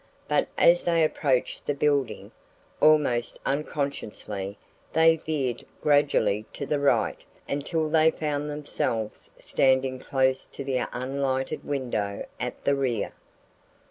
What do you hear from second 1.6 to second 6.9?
the building, almost unconsciously they veered gradually to the